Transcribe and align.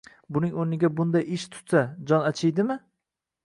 buning 0.37 0.55
o'rniga 0.63 0.89
bunday 1.01 1.29
ish 1.37 1.47
tutsa, 1.57 1.85
jon 2.13 2.29
chidaydimi? 2.43 2.83